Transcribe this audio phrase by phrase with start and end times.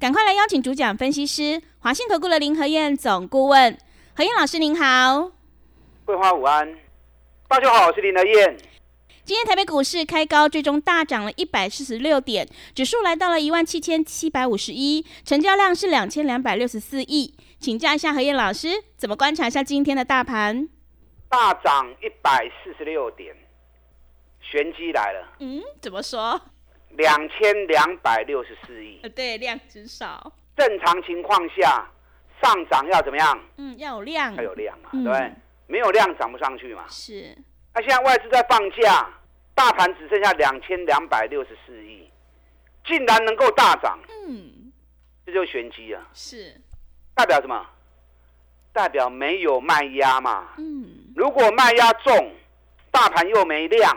[0.00, 3.76] 赶快来邀请主讲分析师华信投顾的林和燕总顾问，
[4.14, 5.32] 何燕老师您好，
[6.04, 6.72] 桂花午安，
[7.48, 8.56] 大家好，我是林和燕。
[9.24, 20.68] 今天台北股市开高，最终大涨了一百四十六点，指数来到了一万七千七百五十一，成交量是两千两百六十四亿，请教一下何燕老师，怎么观察一下今天的大盘？
[21.28, 23.34] 大涨一百四十六点。
[24.40, 26.40] 玄机来了，嗯，怎么说？
[26.90, 30.32] 两千两百六十四亿，呃，对，量很少。
[30.56, 31.86] 正常情况下，
[32.42, 33.40] 上涨要怎么样？
[33.56, 35.32] 嗯，要有量，要有量嘛，对不对？
[35.66, 36.84] 没有量涨不上去嘛。
[36.88, 37.36] 是。
[37.74, 39.08] 那现在外资在放假，
[39.54, 42.10] 大盘只剩下两千两百六十四亿，
[42.84, 44.72] 竟然能够大涨，嗯，
[45.24, 46.02] 这就玄机啊。
[46.12, 46.60] 是。
[47.14, 47.64] 代表什么？
[48.72, 50.48] 代表没有卖压嘛。
[50.56, 51.12] 嗯。
[51.14, 52.32] 如果卖压重，
[52.90, 53.96] 大盘又没量。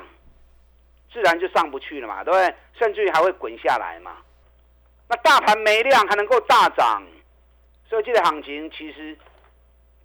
[1.11, 2.55] 自然就上不去了嘛，对不对？
[2.79, 4.17] 甚至于还会滚下来嘛。
[5.09, 7.05] 那大盘没量还能够大涨，
[7.89, 9.17] 所以这个行情其实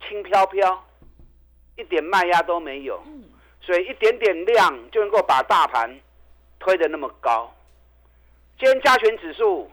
[0.00, 0.84] 轻飘飘，
[1.76, 3.00] 一点卖压都没有。
[3.60, 6.00] 所以一点点量就能够把大盘
[6.58, 7.54] 推得那么高。
[8.58, 9.70] 今天加权指数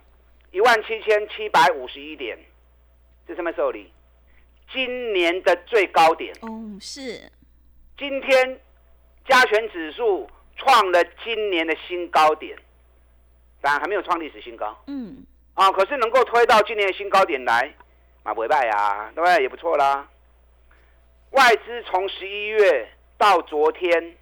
[0.52, 2.38] 一万七千七百五十一点，
[3.28, 3.92] 这什么时里？
[4.72, 6.34] 今年的最高点。
[6.42, 7.32] 哦，是。
[7.98, 8.60] 今天
[9.28, 10.30] 加权指数。
[10.56, 12.58] 创了今年的新高点，
[13.62, 14.78] 当然还没有创历史新高。
[14.88, 17.74] 嗯，啊，可是能够推到今年的新高点来，
[18.24, 19.42] 马不败呀，对不对？
[19.42, 20.08] 也不错啦。
[21.32, 24.16] 外资从十一月到昨天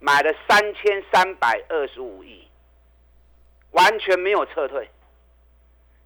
[0.00, 2.48] 买了三千三百二十五亿，
[3.70, 4.90] 完全没有撤退。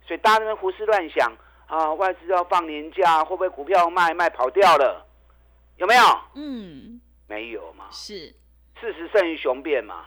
[0.07, 1.33] 所以大家胡思乱想
[1.67, 5.07] 啊，外资要放年假，会不会股票卖卖跑掉了？
[5.77, 6.03] 有没有？
[6.35, 7.87] 嗯，没有嘛。
[7.91, 8.35] 是。
[8.81, 10.07] 事实胜于雄辩嘛，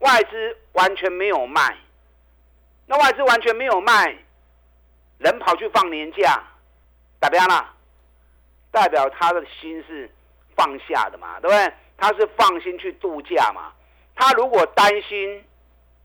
[0.00, 1.76] 外资完全没有卖，
[2.86, 4.14] 那外资完全没有卖，
[5.18, 6.42] 人跑去放年假，
[7.18, 7.74] 代表啦，
[8.70, 10.10] 代表他的心是
[10.54, 11.72] 放下的嘛，对不对？
[11.96, 13.72] 他是放心去度假嘛。
[14.14, 15.42] 他如果担心，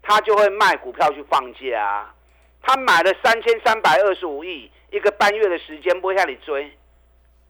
[0.02, 2.14] 他就会卖股票去放假啊。
[2.62, 6.72] 他买了三千三百二十五亿，一个半月的时间不会向你追，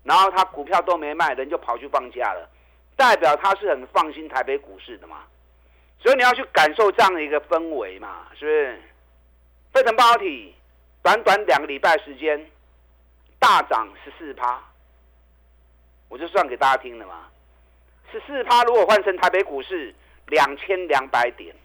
[0.03, 2.50] 然后他股票都没卖，人就跑去放假了。
[2.97, 5.24] 代表他是很放心台北股市的嘛，
[6.00, 8.81] 所以你要去感受这样的一个氛围嘛，是不是？
[9.72, 10.56] 飞腾半导体
[11.03, 12.44] 短短两个礼拜时间
[13.38, 14.59] 大涨十四趴，
[16.09, 17.28] 我就算给大家听了嘛。
[18.12, 19.94] 十四趴如果换成台北股市
[20.28, 21.56] 两千两百点，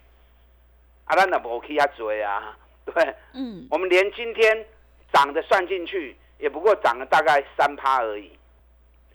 [1.06, 2.54] 啊，那那不 OK 啊追啊，
[2.84, 4.66] 对，嗯，我们连今天
[5.12, 8.30] 涨的算进去，也不过涨了大概三趴而已，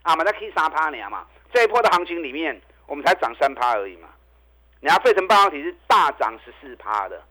[0.02, 1.24] 啊嘛，那可以三趴呢嘛。
[1.52, 4.08] 这一波的行情里面，我们才涨三趴而已嘛。
[4.80, 7.22] 你看费城半导体是大涨十四趴的，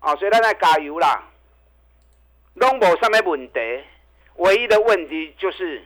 [0.00, 1.22] 啊，所以他在加油啦。
[2.54, 3.60] 龙博上面问题，
[4.36, 5.84] 唯一的问题就是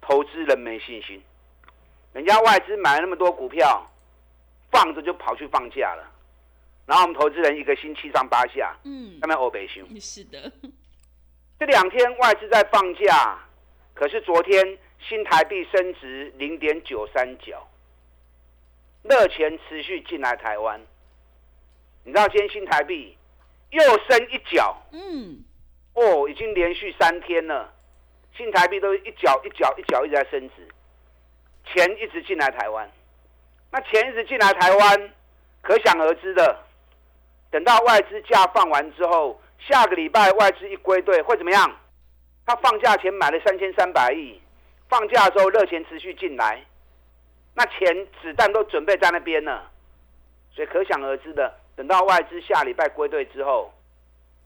[0.00, 1.22] 投资人没信心。
[2.12, 3.86] 人家外资买了那么多股票，
[4.70, 6.08] 放着就跑去放假了，
[6.86, 9.84] 然后我们投资人一个星期上八下，嗯，他们欧北熊。
[10.00, 10.52] 是的，
[11.58, 13.38] 这两天外资在放假，
[13.92, 14.78] 可是昨天。
[15.08, 17.66] 新台币升值零点九三角，
[19.02, 20.80] 热钱持续进来台湾。
[22.04, 23.16] 你知道今天新台币
[23.70, 25.42] 又升一角，嗯，
[25.94, 27.72] 哦，已经连续三天了，
[28.36, 30.68] 新台币都一角一角一角一直在升值，
[31.66, 32.90] 钱一直进来台湾。
[33.70, 35.10] 那钱一直进来台湾，
[35.62, 36.64] 可想而知的，
[37.50, 41.76] 等到外资假放完之后，下个礼拜外资一归队会怎么样？
[42.44, 44.40] 他放假前买了三千三百亿。
[44.92, 46.62] 放假的时候，热钱持续进来，
[47.54, 49.62] 那钱子弹都准备在那边呢，
[50.54, 53.72] 所以可想而知的，等到外资下礼拜归队之后，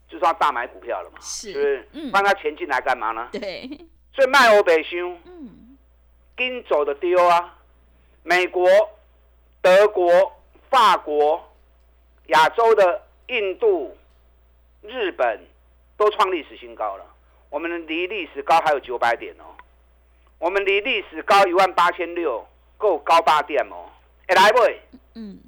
[0.09, 1.89] 就是要大买股票了嘛，是不是？
[1.95, 3.29] 嗯，放他钱进来干嘛呢？
[3.33, 3.69] 对，
[4.15, 5.77] 所以卖欧北兄，嗯，
[6.37, 7.59] 跟走的丢啊，
[8.23, 8.69] 美国、
[9.61, 10.33] 德国、
[10.71, 11.43] 法国、
[12.27, 13.97] 亚洲的印度、
[14.83, 15.45] 日本
[15.97, 17.05] 都创历史新高了，
[17.51, 19.51] 我们离历史高还有九百点哦。
[20.39, 22.47] 我们离历史高一万八千六，
[22.77, 23.89] 够高八点哦，
[24.29, 24.61] 来不？
[25.15, 25.39] 嗯，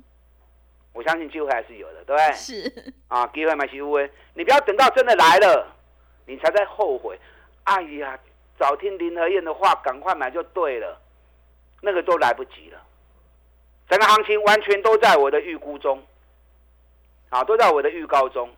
[0.92, 2.32] 我相信机会还是有的，对不对？
[2.34, 4.10] 是啊，机会蛮稀微。
[4.34, 5.76] 你不要等到真的来了，
[6.26, 7.18] 你才在后悔。
[7.64, 8.18] 哎呀，
[8.58, 10.98] 早听林和燕的话，赶快买就对了，
[11.82, 12.82] 那个都来不及了。
[13.88, 16.02] 整个行情完全都在我的预估中，
[17.28, 18.50] 啊，都在我的预告中，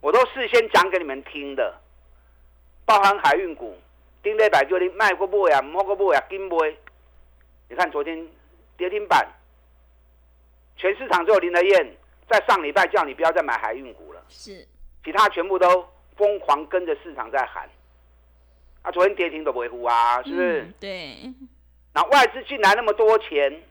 [0.00, 1.78] 我都事先讲给你们听的，
[2.84, 3.78] 包含海运股，
[4.22, 6.64] 丁力百就你卖过不呀，摸过不呀，金不？
[7.68, 8.26] 你看昨天
[8.76, 9.26] 跌停板，
[10.76, 11.96] 全市场只有林德燕
[12.28, 14.66] 在上礼拜叫你不要再买海运股了，是，
[15.04, 15.86] 其他全部都
[16.16, 17.68] 疯狂跟着市场在喊，
[18.82, 20.66] 啊，昨天跌停都不会呼啊，是不是？
[20.78, 21.16] 对，
[21.94, 23.62] 那外资进来那么多钱。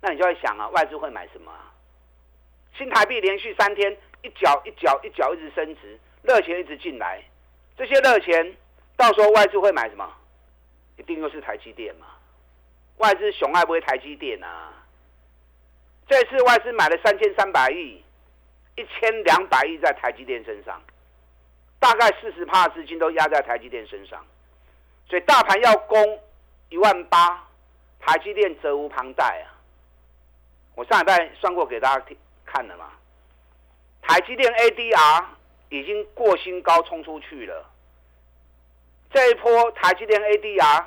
[0.00, 1.74] 那你就会想啊，外资会买什么啊？
[2.76, 3.90] 新台币连续三天
[4.22, 7.20] 一角一角一角一直升值，热钱一直进来，
[7.76, 8.56] 这些热钱
[8.98, 10.12] 到时候外资会买什么？
[10.96, 12.08] 一定又是台积电嘛？
[12.96, 14.72] 外资熊爱不会台积电啊？
[16.08, 18.02] 这次外资买了三千三百亿，
[18.74, 20.82] 一千两百亿在台积电身上，
[21.78, 24.26] 大概四十趴资金都压在台积电身上，
[25.08, 26.20] 所以大盘要攻
[26.70, 27.46] 一万八，
[28.00, 29.54] 台积电责无旁贷啊！
[30.74, 32.04] 我上礼拜算过给大家
[32.44, 32.90] 看了嘛？
[34.02, 35.24] 台积电 ADR
[35.68, 37.64] 已经过新高冲出去了。
[39.10, 40.84] 这一波台积电 ADR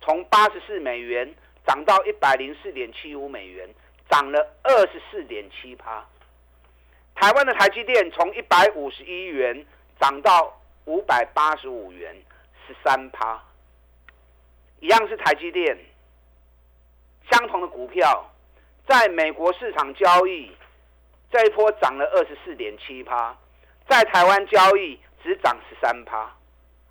[0.00, 1.32] 从八十四美元
[1.66, 3.68] 涨到一百零四点七五美元，
[4.10, 6.04] 涨了二十四点七趴。
[7.14, 9.64] 台湾的台积电从一百五十一元
[10.00, 12.14] 涨到五百八十五元，
[12.66, 13.40] 十三趴。
[14.80, 15.78] 一样是台积电，
[17.30, 18.28] 相同的股票。
[18.88, 20.50] 在美国市场交易，
[21.30, 23.36] 这一波涨了二十四点七趴，
[23.88, 26.28] 在台湾交易只涨十三趴，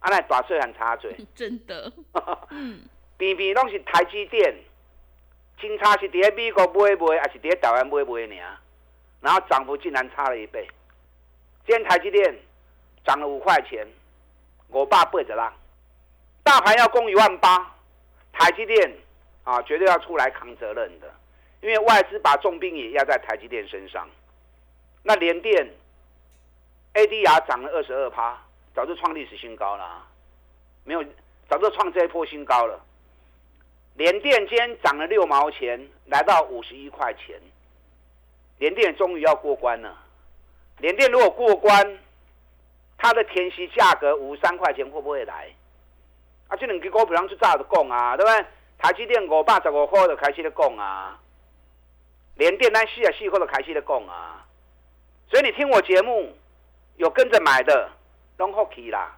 [0.01, 1.92] 啊，那大税很插嘴， 真的，
[2.51, 2.81] 嗯，
[3.18, 4.53] 偏偏拢是台积电，
[5.59, 8.57] 金差是伫美国买卖，还是伫台湾买卖尔？
[9.21, 10.68] 然后涨幅竟然差了一倍，
[11.65, 12.36] 今天台积电
[13.06, 13.88] 涨了五块钱，
[14.68, 15.53] 我爸背着啦，
[16.44, 17.75] 大盘要攻一万八，
[18.33, 18.98] 台积电
[19.44, 21.13] 啊，绝对要出来扛责任的。
[21.62, 24.09] 因为外资把重兵也压在台积电身上，
[25.03, 25.69] 那联电
[26.95, 28.36] ADR 涨了二十二趴，
[28.73, 30.06] 早就创历史新高了，
[30.83, 31.03] 没有，
[31.50, 32.79] 早就创这一波新高了。
[33.95, 37.39] 联电今天涨了六毛钱，来到五十一块钱，
[38.57, 39.97] 联电终于要过关了。
[40.77, 42.00] 联电如果过关，
[42.97, 45.50] 它的填息价格五十三块钱会不会来？
[46.47, 48.45] 啊，这两个股票就早就讲啊，对不对？
[48.77, 51.19] 台积电五百十五块就开始咧讲啊。
[52.35, 54.44] 连电单细啊细，或者开始的供啊，
[55.29, 56.33] 所以你听我节目，
[56.95, 57.91] 有跟着买的
[58.49, 59.15] 都好起啦，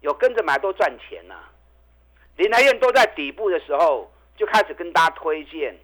[0.00, 1.34] 有跟着买都赚钱呐。
[2.36, 5.76] 林台燕都在底部的时候就开始跟大家推荐，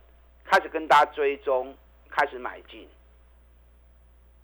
[0.45, 1.77] 开始跟大家追踪，
[2.09, 2.89] 开始买进。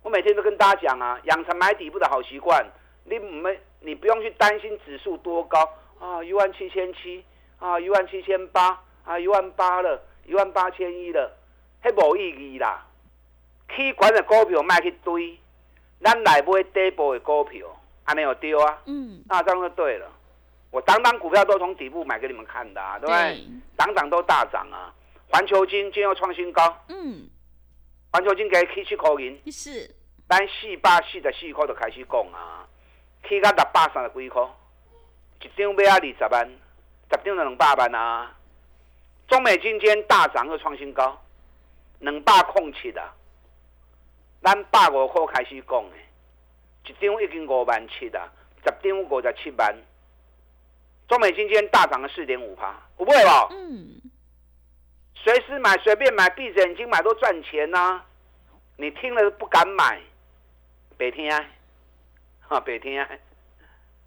[0.03, 2.65] 我每天都跟大家讲啊，养成买底部的好习惯，
[3.05, 5.69] 你没你不用去担心指数多高
[5.99, 7.23] 啊，一万七千七
[7.59, 11.31] 啊，一万七千八啊，一万八了，一万八千一了。
[11.83, 12.85] 迄无意义啦，
[13.73, 15.37] 起管的股票卖去堆，
[16.01, 17.67] 咱来买底部的股票，
[18.07, 18.81] 安尼有丢啊？
[18.85, 20.09] 嗯，那这样就对了。
[20.71, 23.47] 我当当股票都从底部买给你们看的，啊，对不对？
[23.77, 24.93] 涨涨都大涨啊！
[25.29, 26.77] 环球金今天要创新高。
[26.87, 27.29] 嗯，
[28.11, 29.93] 环球金给起七块银，是，
[30.29, 32.65] 咱四百四十四块就开始讲啊，
[33.27, 34.41] 起到六百三十几块，
[35.41, 38.31] 一张买啊二十万，十张就两百万啊！
[39.27, 41.21] 中美金今天大涨又创新高。
[41.99, 43.11] 两百空七啊，
[44.43, 45.95] 咱百五块开始讲的，
[46.87, 48.31] 一张已经五万七啦，
[48.63, 49.75] 十张五十七万。
[51.07, 53.47] 中美金今天大涨了四点五趴，不会吧？
[53.51, 54.01] 嗯。
[55.15, 58.01] 随时买，随便买，闭着眼睛买都赚钱呐。
[58.77, 59.99] 你听了不敢买，
[60.97, 61.45] 别听啊，
[62.47, 63.05] 哈，别听。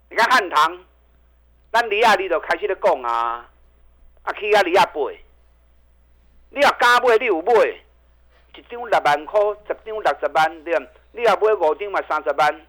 [0.09, 0.85] 你看汉唐，
[1.73, 3.49] 咱李亚你就开始咧讲啊，
[4.23, 5.19] 啊去啊李亚买。
[6.51, 7.53] 你若敢买，你有买，
[8.55, 10.75] 一张六万块，十张六十万，对
[11.13, 12.67] 你若买五张嘛，三十万。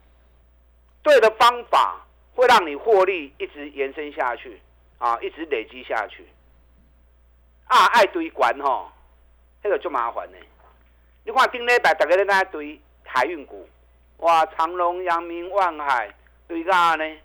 [1.04, 2.06] 对的方法
[2.36, 4.62] 会让你获利一直延伸下去，
[4.98, 6.28] 啊，一直累积下去。
[7.66, 8.92] 啊，爱堆管吼，
[9.64, 10.38] 那个就麻烦呢。
[11.24, 13.68] 你看顶礼拜大家咧那堆海运股，
[14.18, 16.14] 哇，长隆、阳明、万海
[16.48, 17.18] 堆干呢，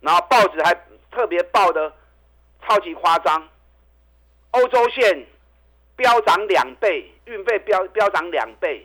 [0.00, 0.74] 然后报纸还
[1.10, 1.92] 特别报的
[2.62, 3.48] 超级夸张。
[4.52, 5.26] 欧洲线
[5.94, 8.84] 飙涨两倍，运费飙飙涨两倍，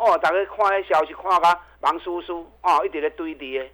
[0.00, 3.70] 哦，大家看迄消息看甲忙叔叔哦，一直咧堆跌，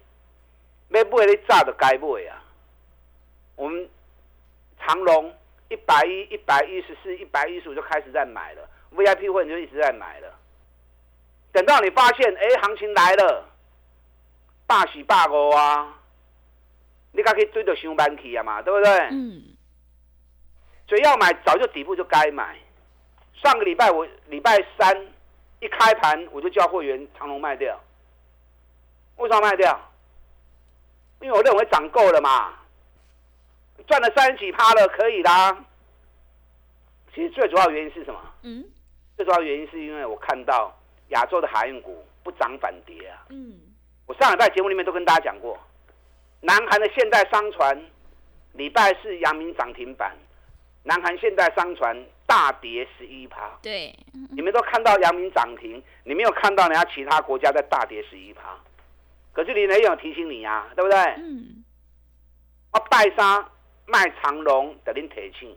[0.89, 2.43] 要买你早就该买啊。
[3.55, 3.89] 我们
[4.77, 5.33] 长隆
[5.69, 10.27] 一百一、一百一十四、一百一十五就开始在买了，VIP 会员就一直在买了。
[11.53, 13.45] 等到你发现，哎，行情来了，
[14.67, 15.97] 八四八五啊，
[17.13, 18.91] 你该可以追到上班去啊嘛，对不对？
[19.11, 19.55] 嗯，
[20.89, 22.57] 所以要买早就底部就该买。
[23.41, 25.07] 上个礼拜我礼拜三
[25.59, 27.79] 一开盘我就叫会员长龙卖掉，
[29.17, 29.79] 为什么卖掉？
[31.19, 32.53] 因为我认为涨够了嘛，
[33.87, 35.65] 赚了三十几趴了，可以啦。
[37.13, 38.21] 其实最主要原因是什么？
[38.43, 38.63] 嗯，
[39.15, 40.71] 最主要原因是因为我看到
[41.07, 43.25] 亚洲的海运股不涨反跌啊。
[43.29, 43.59] 嗯，
[44.05, 45.57] 我上礼拜节目里面都跟大家讲过，
[46.41, 47.83] 南韩的现代商船
[48.53, 50.15] 礼拜四阳明涨停板，
[50.83, 53.57] 南韩现代商船大跌十一趴。
[53.63, 53.97] 对，
[54.31, 58.55] 你们都看到阳明涨停，你没有看到人家其他国家在大跌十一趴。
[59.33, 60.99] 可是林雷有提醒你啊，对不对？
[61.17, 61.63] 嗯，
[62.73, 63.49] 我拜沙
[63.85, 65.55] 卖长龙的林铁庆，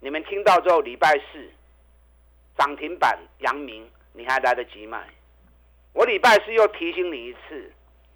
[0.00, 1.50] 你们听到之后，礼拜四
[2.58, 5.06] 涨停板阳明，你还来得及卖。
[5.92, 7.72] 我礼拜四又提醒你一次，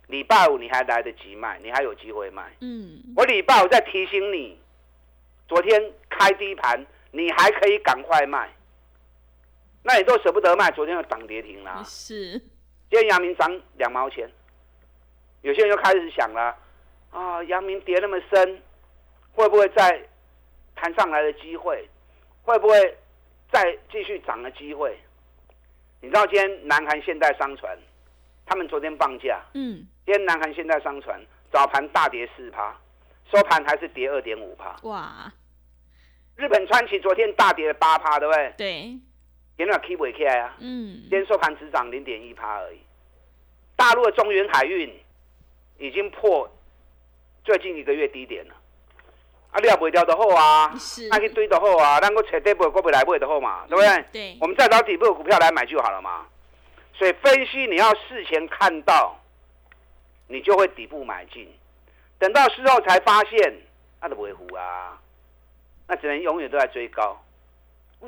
[0.08, 2.50] 礼拜五你还来得及卖，你还有机会卖。
[2.60, 4.58] 嗯，我礼拜五再提醒你，
[5.48, 8.50] 昨天开低盘，你还可以赶快卖。
[9.84, 12.38] 那你都舍不得卖，昨天又涨跌停了、 是，
[12.90, 14.30] 今天阳明涨两毛钱，
[15.42, 16.56] 有些人就开始想了，
[17.10, 18.62] 啊，阳明跌那么深，
[19.32, 20.00] 会不会再
[20.74, 21.88] 弹上来的机会？
[22.42, 22.96] 会不会
[23.52, 24.96] 再继续涨的机会？
[26.00, 27.76] 你知道今天南韩现代商船，
[28.46, 32.76] 他们昨天放假，嗯，今天南韩现代商船早盘大跌四趴，
[33.32, 34.76] 收盘还是跌二点五趴。
[34.82, 35.32] 哇，
[36.36, 38.54] 日本川崎昨天大跌了八趴，对不对？
[38.56, 38.98] 对，
[39.56, 40.56] 点了 keep 不起来啊？
[40.60, 42.78] 嗯今，天收盘只涨零点一趴而已。
[43.76, 44.92] 大陆的中原海运
[45.78, 46.50] 已经破
[47.44, 48.54] 最近一个月低点了。
[49.50, 54.04] 啊，你也不会掉的好啊，是那去堆的好啊，咱个找底部过不来买的好嘛，对不对？
[54.10, 56.26] 对我们再找底部的股票来买就好了嘛。
[56.94, 59.18] 所以分析你要事前看到，
[60.28, 61.46] 你就会底部买进，
[62.18, 63.60] 等到事后才发现，
[64.00, 64.98] 那都不会糊啊，
[65.92, 67.22] 那只能永远都在追高。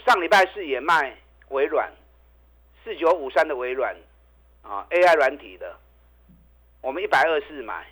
[0.07, 1.15] 上礼拜四也卖
[1.51, 1.93] 微软，
[2.83, 3.95] 四九五三的微软
[4.63, 5.77] 啊，AI 软体的，
[6.81, 7.87] 我们一百二四买，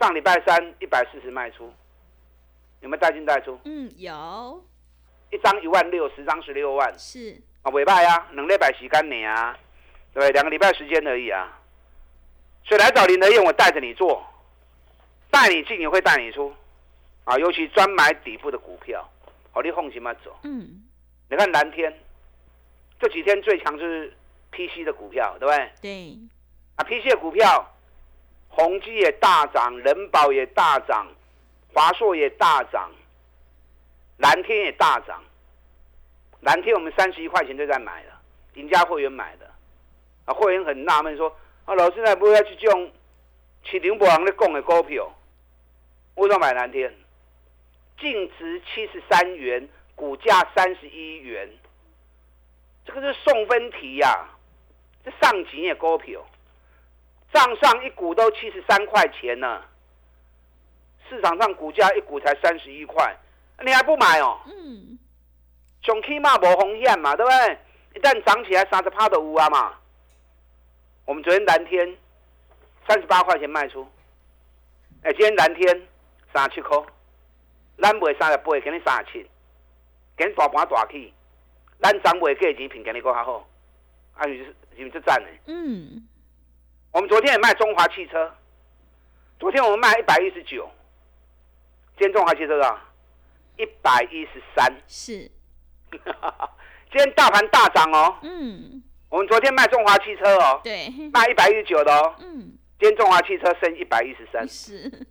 [0.00, 1.72] 上礼拜三一百四十卖出，
[2.80, 3.56] 有没有带进带出？
[3.64, 4.64] 嗯，有，
[5.30, 9.56] 一张一万六，十张十六万是，啊，尾拜啊，两礼拜洗干你啊，
[10.12, 10.30] 对不对？
[10.32, 11.56] 两个礼拜时间而已啊。
[12.64, 14.26] 所以来找林德燕，我带着你做，
[15.30, 16.52] 带你进也会带你出，
[17.24, 19.08] 啊，尤其专买底部的股票，
[19.50, 20.38] 好，你放心嘛走。
[20.42, 20.82] 嗯，
[21.30, 21.92] 你看蓝天
[23.00, 24.12] 这几天最强就是
[24.52, 25.70] PC 的股票，对不对？
[25.80, 26.18] 对，
[26.76, 27.66] 啊，PC 的股票，
[28.48, 31.06] 宏基也大涨，人保也大涨，
[31.72, 32.90] 华硕也大涨，
[34.18, 35.22] 蓝天也大涨。
[36.40, 38.20] 蓝天我们三十一块钱就在买了，
[38.54, 39.50] 赢家会员买的。
[40.26, 42.92] 啊，会员很纳闷说：啊，老师那不要去用
[43.62, 45.10] 市场无人咧讲的股票，
[46.16, 46.94] 为什么买蓝天？
[47.98, 51.48] 净值七十三元，股价三十一元，
[52.84, 54.28] 这个是送分题呀、
[55.04, 56.24] 这上级也股票。
[57.32, 59.62] 账上一股都七十三块钱呢，
[61.08, 63.16] 市场上股价一股才三十一块，
[63.64, 64.38] 你还不买哦？
[64.46, 64.98] 嗯，
[65.82, 67.58] 上起码无风险嘛，对不对？
[67.96, 69.74] 一旦涨起来，三十趴都有啊嘛。
[71.06, 71.96] 我们昨天蓝天
[72.86, 73.84] 三十八块钱卖出，
[75.02, 75.88] 哎，今天蓝天
[76.32, 76.78] 三十七块，
[77.80, 79.26] 咱卖三十八，给你三十七，
[80.16, 81.12] 给你大盘大起，
[81.80, 83.48] 咱涨卖价钱品给你够较好，
[84.14, 85.28] 啊，是是你是这赞的？
[85.46, 86.06] 嗯，
[86.92, 88.32] 我们昨天也卖中华汽车，
[89.38, 90.70] 昨天我们卖一百一十九，
[91.98, 92.90] 今天中华汽车啊，
[93.56, 94.72] 一百一十三。
[94.86, 95.30] 是，
[95.90, 105.06] 今天大盘大涨哦，嗯，我们昨天卖中华汽车哦，对，卖一百一十九的哦，嗯，今天中华汽车升一百一十三，是，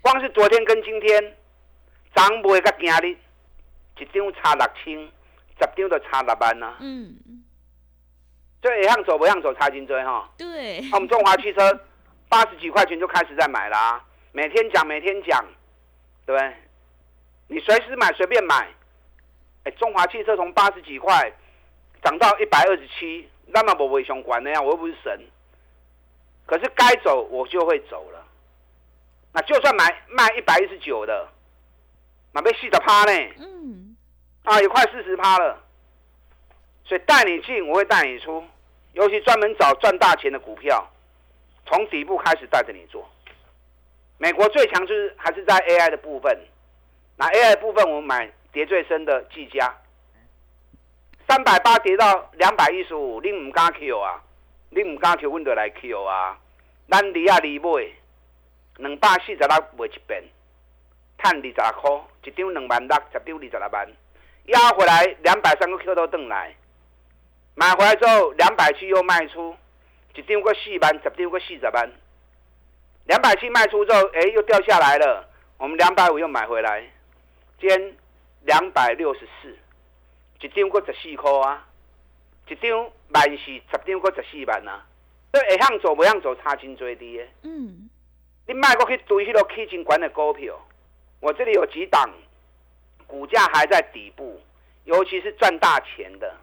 [0.00, 1.36] 光是昨天跟今天
[2.14, 3.16] 涨卖甲今日，
[3.98, 4.98] 一张差六千，
[5.58, 7.16] 十张就差六万啊，嗯，
[8.62, 10.28] 所以向走不向走差真多哈。
[10.36, 11.80] 对，那我们中华汽车
[12.28, 15.44] 八十几块钱就开始在买啦、每天讲每天讲，
[16.26, 16.54] 对不对？
[17.48, 18.68] 你随时买随便买。
[19.64, 21.32] 哎，中华汽车从八十几块
[22.02, 25.20] 涨到一百二十七，那么我为相关的呀，我又不是神。
[26.46, 28.24] 可是该走我就会走了。
[29.32, 31.28] 那就算买卖一百一十九的，
[32.32, 33.96] 买被四十趴呢，嗯，
[34.44, 35.64] 啊，也快四十趴了。
[36.84, 38.42] 所以带你进，我会带你出，
[38.92, 40.88] 尤其专门找赚大钱的股票，
[41.66, 43.08] 从底部开始带着你做。
[44.16, 46.38] 美国最强就是还是在 AI 的部分，
[47.16, 49.76] 那 AI 的部分我们买跌最深的技嘉，
[51.28, 54.22] 三百八跌到两百一十五，你唔敢 Q 啊？
[54.70, 56.38] 你唔敢 Q，阮就来 Q 啊！
[56.90, 57.68] 咱离啊离买，
[58.76, 60.24] 两百四十六卖一遍，
[61.18, 61.90] 赚二十六块，
[62.24, 63.88] 一张两万六，十张二十六万，
[64.46, 66.54] 压回来两百三个 Q 都登来，
[67.54, 69.56] 买回来之后两百七又卖出，
[70.14, 71.90] 一张个四万，十张个四十万，
[73.04, 76.82] 两百七卖出之后，哎又掉下来了，我们两百五又买回来，
[77.60, 77.96] 今天
[78.44, 79.56] 两百六十四，
[80.40, 81.66] 一张个十四块啊，
[82.48, 84.84] 一张万四，十张个十四万啊。
[85.30, 87.26] 所以会向做，不向做，差真最低的。
[87.42, 87.90] 嗯，
[88.46, 90.58] 你卖过去追迄个基金管的股票，
[91.20, 92.08] 我这里有几档，
[93.06, 94.40] 股价还在底部，
[94.84, 96.34] 尤其是赚大钱的，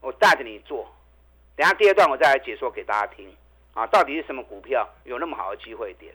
[0.00, 0.88] 我带着你做。
[1.56, 3.28] 等下第二段我再来解说给大家听
[3.74, 6.14] 啊，到底是什么股票有那么好的机会点？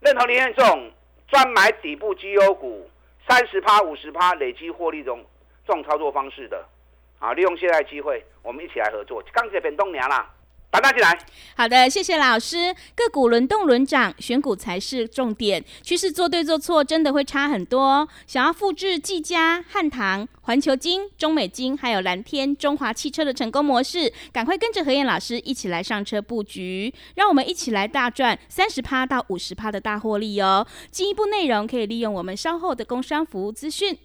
[0.00, 0.90] 认同林彦这种
[1.28, 2.90] 专买底部绩优股，
[3.28, 5.24] 三十趴、五十趴累积获利中
[5.66, 6.66] 这种操作方式的
[7.20, 9.22] 啊，利用现在机会，我们一起来合作。
[9.32, 10.30] 刚才变动娘啦。
[10.70, 11.18] 把它进来。
[11.56, 12.74] 好的，谢谢老师。
[12.96, 15.64] 个股轮动轮涨，选股才是重点。
[15.82, 18.08] 趋势做对做错，真的会差很多。
[18.26, 30.66] 想要复制技嘉、汉唐、环球金、中美金，还有蓝天、中华汽车的成功模式，赶快跟着何燕老师一起来上车布局，让我们一起来大赚三十趴到五十趴的大获利哦。
[30.90, 33.96] 进一步内容可以利用我们稍后的工商服务资讯。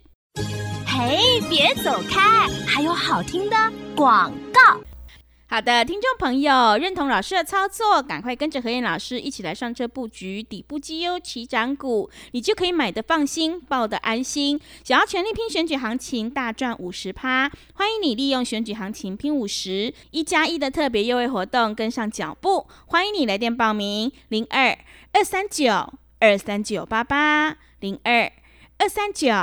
[0.85, 3.55] 嘿，别走开，还有好听的
[3.95, 4.79] 广告。
[5.51, 14.61] 好的，听众朋友，认同老师的操作，赶快跟着何燕老师一起来上车布局底部绩优起涨股，你就可以买的放心，抱的安心。
[14.83, 22.67] 想要全力拼选举行情，大赚五十趴，欢迎你利用选举行情拼五十一加一的特别优惠活动，跟上脚步。
[22.85, 24.77] 欢迎你来电报名：零二
[25.13, 28.31] 二三九二三九八八零二
[28.77, 29.33] 二三九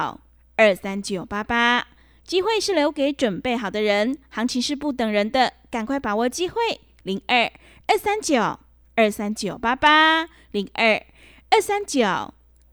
[0.54, 1.88] 二三九八八。
[2.26, 6.56] 机会是留给准备好的人，行情是不等人的，赶快把握机会。
[7.04, 7.50] 零二
[7.86, 8.58] 二三九
[8.96, 11.00] 二三九八八零二
[11.50, 12.04] 二三九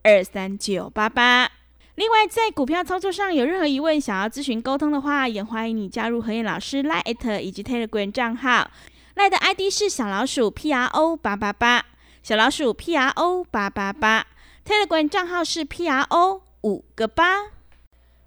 [0.02, 1.52] 二三九八八。
[1.94, 8.72] 另外，在股票操作上有任何疑问，想要咨询沟通的话，也欢迎你加入何燕老师 Line 以及 Telegram 账号。
[9.16, 11.86] Line 的 ID 是小老鼠 P R O 八八八，
[12.24, 14.26] 小老鼠 P R O 八八八。
[14.66, 17.52] Telegram 账号是 P R O 五个八。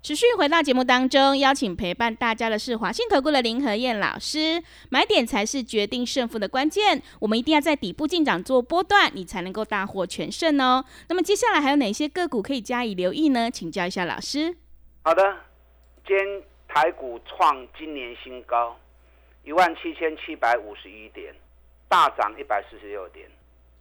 [0.07, 4.63] 持续回到节目当中，邀请陪伴大家的是华信投顾的林和燕老师。
[4.89, 10.85] 买点才是决定胜负的关键，我们一定要在底部进场做波段，你才能够大获全胜哦。
[11.09, 13.51] 那么接下来还有哪些个股可以加以留意呢？
[13.51, 14.57] 请教一下老师。
[15.03, 15.39] 好的，
[16.07, 18.79] 今天台股创今年新高，
[19.43, 21.35] 一万七千七百五十一点，
[21.89, 23.29] 大涨一百四十六点。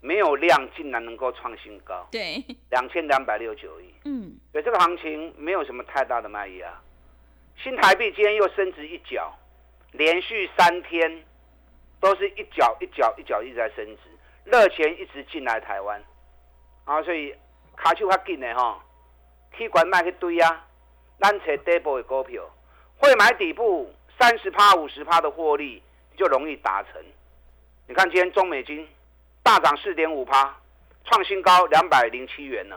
[0.05, 6.79] 没有量，竟然能够创新高，对，两千两百六九亿，嗯，所以这个行情没有什么太大的卖压。
[7.57, 9.33] 新台币今天又升值一角，
[9.93, 11.23] 连续三天
[11.99, 14.01] 都是一角一角一角一直在升值，
[14.43, 15.99] 热钱一直进来台湾，
[16.83, 17.33] 啊，所以
[17.75, 18.79] 卡手较紧的哈，
[19.57, 20.67] 去管卖去堆啊，
[21.19, 22.47] 咱找底部的股票，
[22.97, 25.81] 会买底部三十趴五十趴的获利
[26.15, 27.01] 就容易达成。
[27.87, 28.87] 你看今天中美金。
[29.45, 30.57] 大涨四点五趴，
[31.03, 32.75] 创新高两百零七元呢。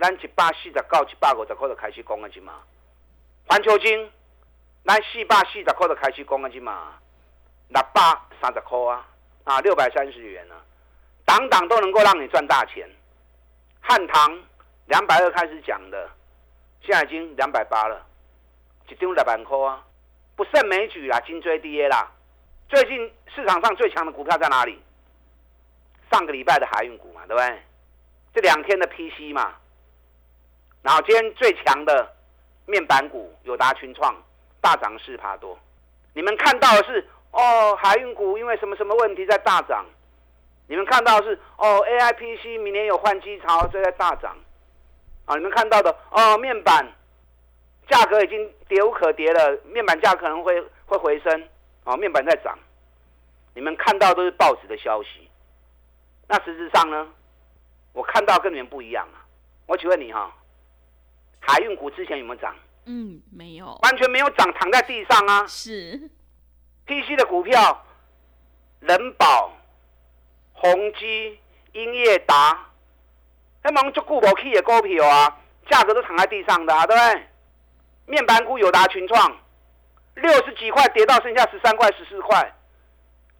[0.00, 2.54] 咱一百四十到一百五十块就开始讲啊，只嘛。
[3.46, 4.10] 环球金，
[4.84, 6.92] 咱四百四十块就开始讲啊，只嘛。
[7.68, 8.02] 六百
[8.42, 9.06] 三十块啊，
[9.44, 10.56] 啊，六百三十元呢，
[11.24, 12.90] 档档都能够让你赚大钱。
[13.80, 14.42] 汉唐
[14.86, 16.10] 两百二开始讲的，
[16.82, 18.04] 现在已经两百八了，
[18.88, 19.84] 一张六万块啊，
[20.34, 22.10] 不胜枚举啦，金追 D A 啦。
[22.68, 24.82] 最近市场上最强的股票在哪里？
[26.10, 27.62] 上个礼拜的海运股嘛，对不对？
[28.34, 29.54] 这两天的 PC 嘛，
[30.82, 32.14] 然后今天最强的
[32.66, 34.14] 面板股友达群创
[34.60, 35.58] 大涨四趴多。
[36.12, 39.84] 你们看到的是哦，海运股因为什么什么问题在大涨？
[40.68, 44.36] 你们看到的是哦，AI PC 明年有换机潮，所以在大涨。
[45.24, 46.86] 啊，你们看到的哦，面板
[47.88, 51.48] 价格已经跌无可跌了，面板价可能会会回升。
[51.84, 52.58] 哦，面板在涨。
[53.54, 55.28] 你们看到都是报纸的消息。
[56.28, 57.06] 那实质上呢，
[57.92, 59.22] 我看到跟你们不一样啊！
[59.66, 60.32] 我请问你哈，
[61.40, 62.54] 海运股之前有没有涨？
[62.84, 65.46] 嗯，没有，完全没有涨，躺在地上啊！
[65.46, 66.10] 是
[66.86, 67.84] ，PC 的股票，
[68.80, 69.52] 人保、
[70.52, 71.38] 宏基、
[71.72, 72.66] 英业达，
[73.62, 77.26] 他们就固保 K 的股票啊，价格都躺在地上的啊，对不对？
[78.06, 79.36] 面板股友达群创，
[80.14, 82.54] 六十几块跌到剩下十三块、十四块，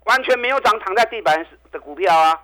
[0.06, 2.42] 完全没有涨，躺在地板的股票啊！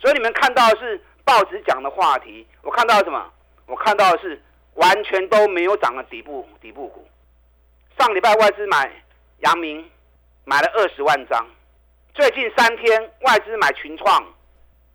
[0.00, 3.30] 所以你们看到的是报纸讲的话题，我看到什么？
[3.66, 4.42] 我看到的是
[4.74, 7.06] 完全都没有涨的底部底部股。
[7.98, 8.90] 上礼拜外资买
[9.40, 9.88] 阳明，
[10.44, 11.46] 买了二十万张，
[12.14, 14.24] 最近三天外资买群创，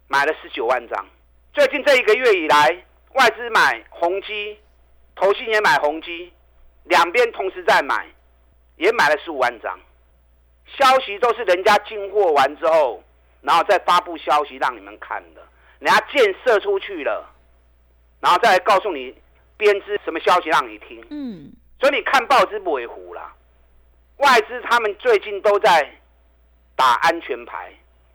[0.08, 1.06] 买了十九万张。
[1.54, 4.58] 最近这一个月以来，外资买宏基，
[5.16, 6.34] 投信也买宏基，
[6.86, 8.08] 两边同时在买，
[8.76, 9.80] 也买了十五万张。
[10.66, 13.04] 消息都是人家进货完之后，
[13.46, 15.42] 然后再发布消息让你们看的。
[15.80, 17.30] 人家箭射出去了，
[18.20, 19.16] 然后再来告诉你
[19.56, 21.06] 编织什么消息让你听。
[21.10, 23.34] 嗯，所以你看报纸不为糊啦。
[24.18, 25.90] 外资他们最近都在
[26.76, 27.72] 打安全牌，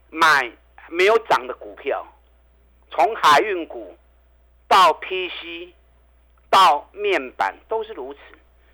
[0.08, 0.50] 买
[0.88, 2.04] 没有涨的股票，
[2.90, 3.96] 从海运股
[4.66, 5.72] 到 PC
[6.48, 8.20] 到面板都是如此。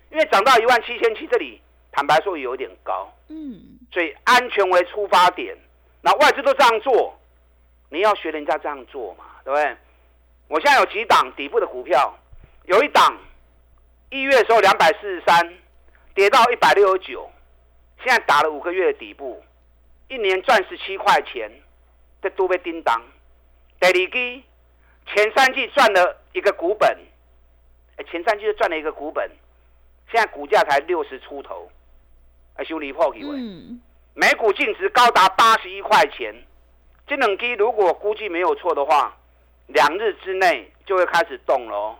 [0.09, 3.13] 因为涨到一万七千七这里，坦白说有点高。
[3.27, 5.55] 嗯，所以安全为出发点，
[6.07, 7.13] 那外资都这样做。
[7.89, 9.75] 你要学人家这样做嘛，对不对？
[10.47, 12.17] 我现在有几档底部的股票，
[12.63, 13.17] 有一档
[14.09, 15.53] 一月的时候两百四十三，
[16.15, 17.29] 跌到一百六十九，
[18.01, 19.43] 现在打了五个月的底部，
[20.07, 21.51] 一年赚十七块钱，
[22.21, 23.01] 这都被叮当。
[23.81, 24.43] 第二季
[25.07, 26.97] 前三季赚了一个股本，
[28.09, 29.29] 前三季就赚了一个股本，
[30.09, 31.69] 现在股价才六十出头，
[32.55, 33.37] 还修理破几位？
[34.19, 36.33] 每股净值高达八十一块钱。
[37.05, 39.15] 这冷机如果估计没有错的话，
[39.67, 41.95] 两日之内就会开始动了哦。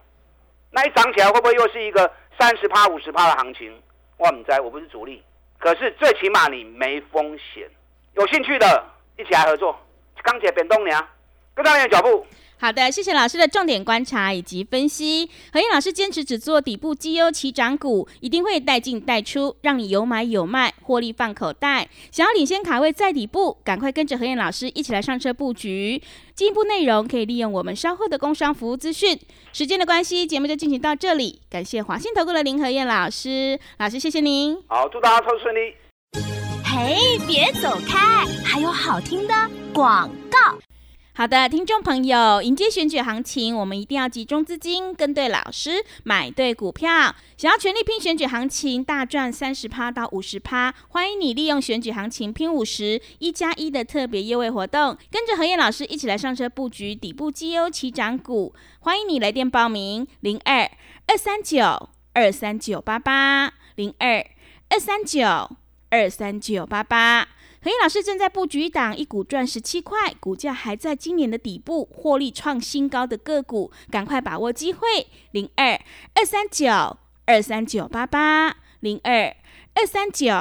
[0.71, 3.79] 那一涨起来会不会又是一个三十趴、五十趴的行情？
[4.17, 5.23] 我唔知，我不是主力，
[5.59, 7.69] 可是最起码你没风险。
[8.15, 8.83] 有兴趣的，
[9.15, 9.79] 一起来合作。
[10.23, 11.07] 钢铁变动娘，
[11.53, 12.25] 跟上你的脚步。
[12.59, 15.29] 好的，谢谢老师的重点观察以及分析。
[15.53, 21.87] 何燕老师坚持只做底部绩优起涨股，一定会带进带出，让你有买有卖，获利放口袋。
[22.11, 26.01] 想要领先卡位在底部，赶快跟着何燕老师一起来上车布局。
[26.33, 29.19] 进一步内容可以利用我们稍后的工商服务资讯。
[29.53, 31.41] 时间的关系，节目就进行到这里。
[31.49, 34.57] 感谢华信投顾的林何燕老师，老师谢谢您。
[34.67, 35.75] 好，祝大家投顺利。
[36.63, 39.33] 嘿，别走开，还有好听的
[39.73, 40.57] 广告。
[41.17, 47.15] 好的，听众朋友，迎接选举行情，我们一定要集中资金，跟对老师，买对股票。
[47.35, 58.53] 想要全力拼选举行情，大赚三十趴到五十趴，欢迎你利用选举行情拼五十一加一的特别优惠活动，跟着何燕老师一起来上车布局底部绩优起涨股。
[58.81, 60.69] 欢迎你来电报名：零二
[61.07, 64.23] 二三九二三九八八零二
[64.69, 65.25] 二三九
[65.89, 67.27] 二三九八八。
[67.67, 74.79] 何燕老师正在布局一档一股赚十七块，股价还在今年的底部，获利创新高的个股，赶快把握机会！
[75.31, 75.73] 零二
[76.13, 76.65] 二三九
[77.25, 79.35] 二三九八八零二
[79.73, 80.33] 二三九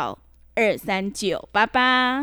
[0.55, 2.23] 二三九八八。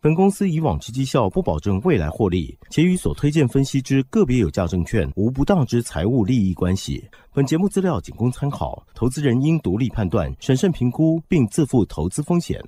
[0.00, 7.06] 本公司以往之绩效不保证未来获利，且与所推荐分析之个别有价证券无不当之财务利益关系。
[7.34, 12.58] 本节目资料仅供参考，投资人应独立判断、审慎评估，并自负投资风险。